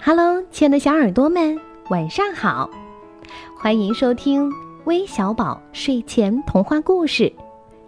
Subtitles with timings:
[0.00, 1.58] Hello，亲爱的小耳朵们，
[1.90, 2.70] 晚上好！
[3.58, 4.50] 欢迎收听
[4.84, 7.30] 微小宝睡前童话故事，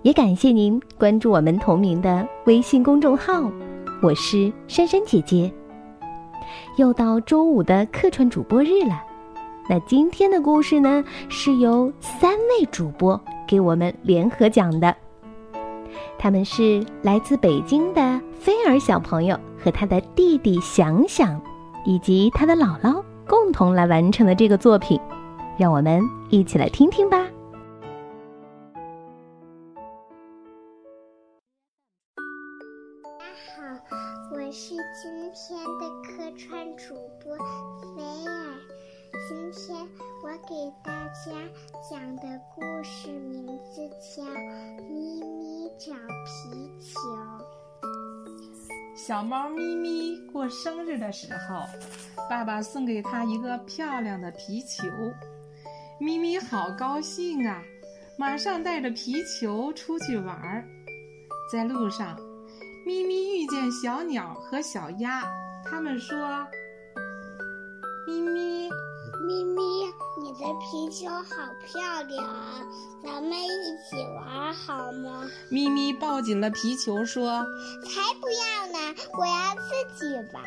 [0.02, 3.48] 也感谢您关注我们同名的微信公众号。
[4.02, 5.50] 我是珊珊姐姐。
[6.76, 9.00] 又到周五的客串主播日了，
[9.68, 14.94] 那今天的故事呢，是由三位主播给我们联合讲的。
[16.18, 21.40] 他们是来自北京的菲儿小朋友和他的弟弟想想。
[21.84, 25.00] 以及他的姥姥共同来完成的这个作品，
[25.58, 27.18] 让我们一起来听听吧。
[33.18, 33.62] 大家好，
[34.32, 37.36] 我是今天的客串主播
[37.96, 38.30] 菲儿。
[39.28, 39.76] 今天
[40.22, 41.32] 我给大家
[41.88, 42.22] 讲的
[42.54, 43.88] 故事名字
[49.10, 51.64] 小猫咪咪过生日的时候，
[52.28, 54.86] 爸爸送给它一个漂亮的皮球。
[55.98, 57.60] 咪咪好高兴啊，
[58.16, 60.64] 马上带着皮球出去玩儿。
[61.52, 62.16] 在路上，
[62.86, 65.24] 咪咪遇见小鸟和小鸭，
[65.64, 66.46] 他们说
[68.06, 68.70] ：“咪咪，
[69.26, 69.62] 咪咪，
[70.22, 71.24] 你的皮球好
[71.66, 72.62] 漂亮啊，
[73.02, 77.44] 咱们一起玩好吗？”咪咪抱紧了皮球说
[77.82, 78.59] ：“才不要！”
[79.18, 80.42] 我要自己玩。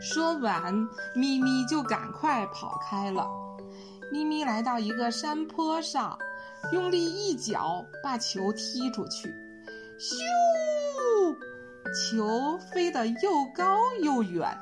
[0.00, 0.72] 说完，
[1.14, 3.28] 咪咪就赶快跑开了。
[4.12, 6.18] 咪咪来到一个山坡上，
[6.72, 9.34] 用力一脚把球踢出去，
[9.98, 10.16] 咻！
[11.92, 14.58] 球飞得又高又远，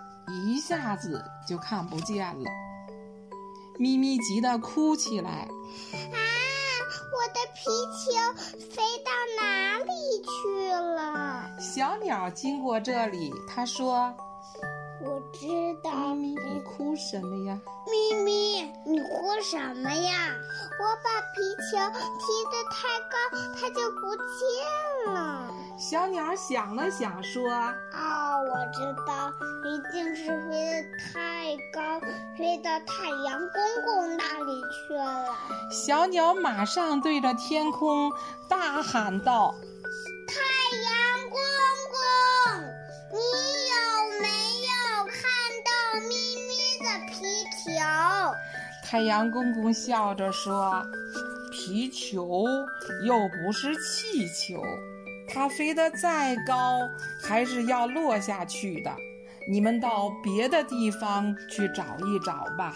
[0.47, 2.51] 一下子就看不见了。
[3.79, 5.31] 咪咪急得哭起来
[6.13, 6.19] ：“啊，
[7.15, 8.11] 我的皮球
[8.75, 9.28] 飞到哪里去了？”
[11.79, 14.13] 小鸟经过这里，它说
[15.01, 15.47] ：“我知
[15.81, 17.57] 道。”咪咪，你哭什么呀？
[17.87, 20.35] 咪咪，你哭什么呀？
[20.81, 21.41] 我把皮
[21.71, 21.79] 球
[22.19, 23.17] 踢得太高，
[23.55, 25.49] 它就不见了。
[25.79, 27.49] 小鸟想了想，说
[27.95, 29.31] ：“哦，我知道，
[29.65, 32.01] 一定是飞得太高，
[32.37, 35.27] 飞到太阳公公那里去了。”
[35.71, 38.13] 小鸟马上对着天空
[38.49, 39.55] 大喊道。
[48.91, 50.83] 太阳公公笑着说
[51.53, 52.47] ：“皮球
[53.05, 54.63] 又不是气球，
[55.29, 56.89] 它飞得再高
[57.23, 58.91] 还是要落下去的。
[59.47, 62.75] 你们到别的地方去找一找吧。”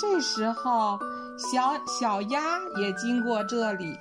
[0.00, 0.98] 这时候，
[1.38, 3.96] 小小鸭也经过这里，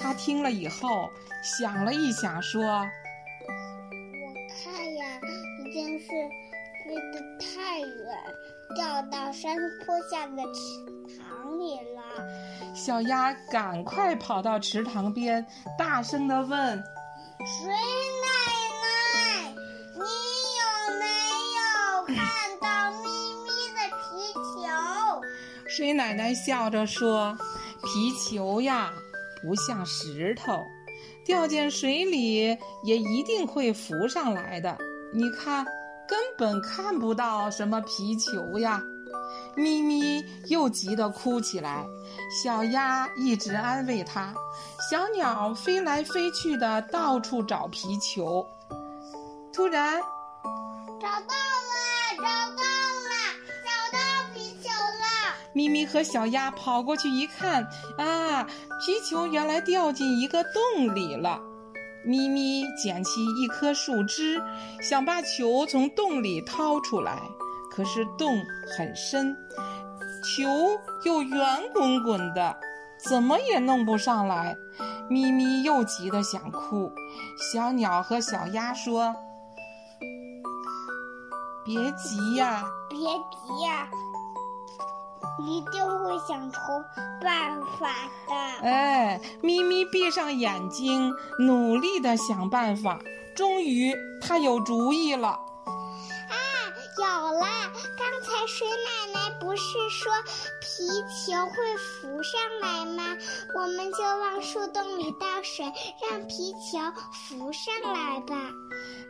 [0.00, 1.08] 它听了以后
[1.44, 2.84] 想了一想，说
[7.64, 7.88] ：“太远。”
[8.74, 12.74] 掉到山坡下的池塘里了。
[12.74, 15.46] 小鸭赶快跑到池塘边，
[15.78, 16.82] 大声地问
[17.46, 18.36] ：“水奶
[18.82, 19.54] 奶，
[19.94, 20.64] 你有
[20.98, 21.04] 没
[21.58, 22.16] 有看
[22.60, 23.06] 到咪
[23.44, 25.20] 咪的皮球？”
[25.68, 27.36] 水奶奶笑着说
[27.84, 28.90] ：“皮球呀，
[29.42, 30.64] 不像石头，
[31.24, 34.76] 掉进水里也一定会浮上来的。
[35.12, 35.64] 你看。”
[36.14, 38.80] 根本看不到什么皮球呀！
[39.56, 41.84] 咪咪又急得哭起来。
[42.30, 44.32] 小鸭一直安慰它，
[44.88, 48.46] 小鸟飞来飞去的到处找皮球。
[49.52, 50.00] 突然，
[51.00, 52.62] 找到了，找到
[53.10, 53.10] 了，
[53.64, 53.98] 找到
[54.32, 55.34] 皮球了！
[55.52, 57.66] 咪咪和小鸭跑过去一看，
[57.98, 58.44] 啊，
[58.86, 61.40] 皮球原来掉进一个洞里了。
[62.04, 64.42] 咪咪捡起一棵树枝，
[64.80, 67.18] 想把球从洞里掏出来，
[67.70, 68.36] 可是洞
[68.76, 69.34] 很深，
[70.22, 70.44] 球
[71.04, 72.56] 又圆滚滚的，
[73.08, 74.56] 怎么也弄不上来。
[75.08, 76.90] 咪咪又急得想哭。
[77.52, 79.14] 小鸟和小鸭说
[81.64, 83.88] ：“别急呀，别急呀。”
[85.40, 86.58] 一定会想出
[87.22, 87.88] 办法
[88.28, 88.34] 的。
[88.68, 92.98] 哎，咪咪闭上眼睛，努力的想办法。
[93.34, 95.28] 终于，他有主意了。
[95.28, 96.36] 啊，
[96.98, 97.46] 有了！
[97.98, 100.12] 刚才水奶奶不是说
[100.60, 100.86] 皮
[101.26, 103.02] 球会浮上来吗？
[103.56, 105.64] 我们就往树洞里倒水，
[106.08, 106.78] 让皮球
[107.12, 108.36] 浮上来吧。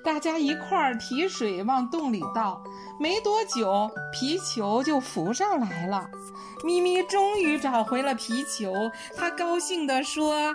[0.05, 2.63] 大家一块儿提水往洞里倒，
[3.01, 6.07] 没多久，皮球就浮上来了。
[6.63, 8.71] 咪咪终于找回了皮球，
[9.17, 10.55] 它高兴地说：“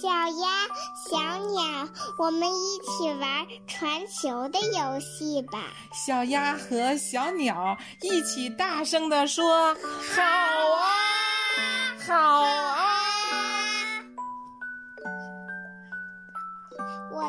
[0.00, 0.68] 小鸭，
[1.10, 5.58] 小鸟，我们一起玩传球的游戏吧。
[5.92, 9.74] 小鸭和小鸟一起大声地说
[10.14, 10.94] ：“好啊，
[12.06, 12.76] 好啊！”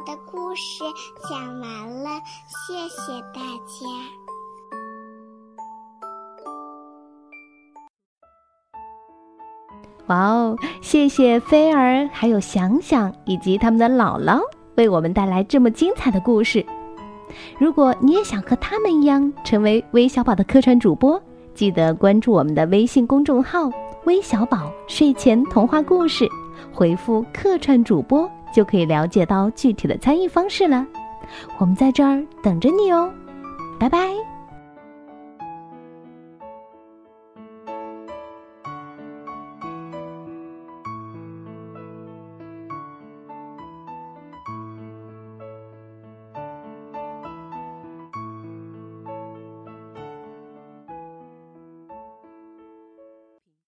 [0.09, 0.83] 的故事
[1.29, 2.09] 讲完了，
[2.47, 3.85] 谢谢大家。
[10.07, 10.57] 哇哦！
[10.81, 14.41] 谢谢菲儿，还有想想以及他们的姥姥，
[14.77, 16.65] 为我们带来这么精彩的故事。
[17.59, 21.21] 如果你也想和他们一样成为微小宝的客串主播，
[21.53, 23.69] 记得关注我们的微信公众号
[24.06, 26.27] “微小宝睡前童话故事”，
[26.73, 30.86] 回复“客串主播”就可以了解到具体的参与方式了。
[31.57, 33.12] 我们在这儿等着你哦，
[33.80, 34.29] 拜拜。